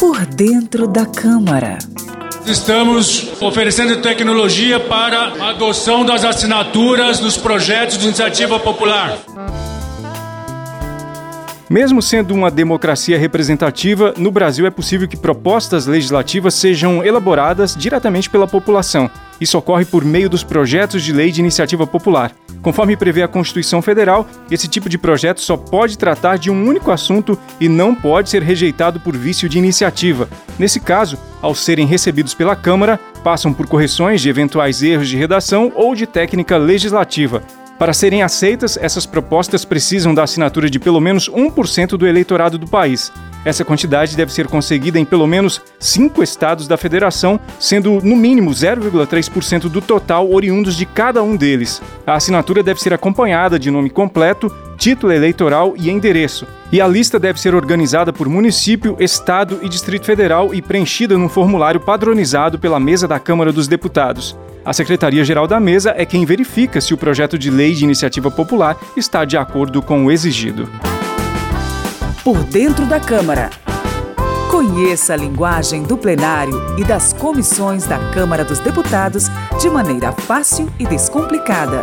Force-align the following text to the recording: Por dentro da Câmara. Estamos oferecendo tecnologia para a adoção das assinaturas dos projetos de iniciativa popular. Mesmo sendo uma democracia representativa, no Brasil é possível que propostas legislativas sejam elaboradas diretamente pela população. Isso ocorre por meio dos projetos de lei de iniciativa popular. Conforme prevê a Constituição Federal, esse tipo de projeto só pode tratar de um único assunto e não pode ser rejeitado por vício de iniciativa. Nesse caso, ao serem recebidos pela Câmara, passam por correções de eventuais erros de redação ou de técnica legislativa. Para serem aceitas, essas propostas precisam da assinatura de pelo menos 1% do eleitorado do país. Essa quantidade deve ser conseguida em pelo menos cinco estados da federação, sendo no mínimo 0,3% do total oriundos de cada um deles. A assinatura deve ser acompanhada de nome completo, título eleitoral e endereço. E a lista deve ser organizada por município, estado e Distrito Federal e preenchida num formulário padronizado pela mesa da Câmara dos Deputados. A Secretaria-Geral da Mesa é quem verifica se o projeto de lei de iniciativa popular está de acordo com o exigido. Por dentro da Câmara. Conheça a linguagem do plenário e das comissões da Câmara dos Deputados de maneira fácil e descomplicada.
Por 0.00 0.24
dentro 0.24 0.88
da 0.88 1.04
Câmara. 1.04 1.76
Estamos 2.46 3.30
oferecendo 3.38 4.00
tecnologia 4.00 4.80
para 4.80 5.18
a 5.18 5.50
adoção 5.50 6.06
das 6.06 6.24
assinaturas 6.24 7.20
dos 7.20 7.36
projetos 7.36 7.98
de 7.98 8.06
iniciativa 8.06 8.58
popular. 8.58 9.18
Mesmo 11.68 12.00
sendo 12.00 12.32
uma 12.32 12.50
democracia 12.50 13.18
representativa, 13.18 14.14
no 14.16 14.30
Brasil 14.30 14.64
é 14.64 14.70
possível 14.70 15.06
que 15.06 15.18
propostas 15.18 15.84
legislativas 15.84 16.54
sejam 16.54 17.04
elaboradas 17.04 17.76
diretamente 17.76 18.30
pela 18.30 18.48
população. 18.48 19.10
Isso 19.40 19.56
ocorre 19.56 19.84
por 19.84 20.04
meio 20.04 20.28
dos 20.28 20.44
projetos 20.44 21.02
de 21.02 21.12
lei 21.12 21.32
de 21.32 21.40
iniciativa 21.40 21.86
popular. 21.86 22.32
Conforme 22.60 22.96
prevê 22.96 23.22
a 23.22 23.28
Constituição 23.28 23.80
Federal, 23.80 24.28
esse 24.50 24.68
tipo 24.68 24.88
de 24.88 24.98
projeto 24.98 25.40
só 25.40 25.56
pode 25.56 25.96
tratar 25.96 26.36
de 26.36 26.50
um 26.50 26.66
único 26.66 26.90
assunto 26.90 27.38
e 27.58 27.68
não 27.68 27.94
pode 27.94 28.28
ser 28.28 28.42
rejeitado 28.42 29.00
por 29.00 29.16
vício 29.16 29.48
de 29.48 29.56
iniciativa. 29.56 30.28
Nesse 30.58 30.78
caso, 30.78 31.18
ao 31.40 31.54
serem 31.54 31.86
recebidos 31.86 32.34
pela 32.34 32.54
Câmara, 32.54 33.00
passam 33.24 33.52
por 33.52 33.66
correções 33.66 34.20
de 34.20 34.28
eventuais 34.28 34.82
erros 34.82 35.08
de 35.08 35.16
redação 35.16 35.72
ou 35.74 35.94
de 35.94 36.06
técnica 36.06 36.58
legislativa. 36.58 37.42
Para 37.78 37.94
serem 37.94 38.22
aceitas, 38.22 38.76
essas 38.76 39.06
propostas 39.06 39.64
precisam 39.64 40.12
da 40.12 40.24
assinatura 40.24 40.68
de 40.68 40.78
pelo 40.78 41.00
menos 41.00 41.30
1% 41.30 41.96
do 41.96 42.06
eleitorado 42.06 42.58
do 42.58 42.68
país. 42.68 43.10
Essa 43.44 43.64
quantidade 43.64 44.16
deve 44.16 44.32
ser 44.32 44.46
conseguida 44.46 44.98
em 44.98 45.04
pelo 45.04 45.26
menos 45.26 45.62
cinco 45.78 46.22
estados 46.22 46.68
da 46.68 46.76
federação, 46.76 47.40
sendo 47.58 48.00
no 48.02 48.14
mínimo 48.14 48.50
0,3% 48.50 49.62
do 49.62 49.80
total 49.80 50.30
oriundos 50.30 50.76
de 50.76 50.84
cada 50.84 51.22
um 51.22 51.36
deles. 51.36 51.80
A 52.06 52.14
assinatura 52.14 52.62
deve 52.62 52.80
ser 52.80 52.92
acompanhada 52.92 53.58
de 53.58 53.70
nome 53.70 53.88
completo, 53.88 54.54
título 54.76 55.12
eleitoral 55.12 55.74
e 55.76 55.90
endereço. 55.90 56.46
E 56.70 56.80
a 56.80 56.86
lista 56.86 57.18
deve 57.18 57.40
ser 57.40 57.54
organizada 57.54 58.12
por 58.12 58.28
município, 58.28 58.96
estado 59.00 59.58
e 59.62 59.68
Distrito 59.68 60.04
Federal 60.04 60.54
e 60.54 60.60
preenchida 60.60 61.16
num 61.16 61.28
formulário 61.28 61.80
padronizado 61.80 62.58
pela 62.58 62.78
mesa 62.78 63.08
da 63.08 63.18
Câmara 63.18 63.52
dos 63.52 63.66
Deputados. 63.66 64.36
A 64.64 64.74
Secretaria-Geral 64.74 65.46
da 65.46 65.58
Mesa 65.58 65.94
é 65.96 66.04
quem 66.04 66.26
verifica 66.26 66.80
se 66.80 66.92
o 66.92 66.98
projeto 66.98 67.38
de 67.38 67.50
lei 67.50 67.72
de 67.72 67.84
iniciativa 67.84 68.30
popular 68.30 68.76
está 68.94 69.24
de 69.24 69.38
acordo 69.38 69.80
com 69.80 70.04
o 70.04 70.12
exigido. 70.12 70.68
Por 72.22 72.44
dentro 72.44 72.84
da 72.84 73.00
Câmara. 73.00 73.48
Conheça 74.50 75.14
a 75.14 75.16
linguagem 75.16 75.82
do 75.82 75.96
plenário 75.96 76.52
e 76.78 76.84
das 76.84 77.14
comissões 77.14 77.86
da 77.86 77.98
Câmara 78.12 78.44
dos 78.44 78.58
Deputados 78.58 79.28
de 79.58 79.70
maneira 79.70 80.12
fácil 80.12 80.70
e 80.78 80.86
descomplicada. 80.86 81.82